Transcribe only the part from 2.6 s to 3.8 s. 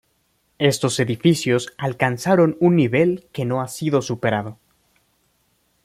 nivel que no ha